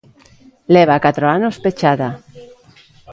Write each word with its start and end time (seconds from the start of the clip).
Leva 0.75 1.03
catro 1.05 1.25
anos 1.37 1.55
pechada. 1.63 2.09